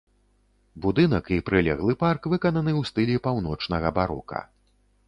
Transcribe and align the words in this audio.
Будынак 0.85 1.29
і 1.35 1.37
прылеглы 1.49 1.93
парк 2.05 2.27
выкананы 2.35 2.71
ў 2.79 2.93
стылі 2.93 3.23
паўночнага 3.29 3.95
барока. 4.01 4.45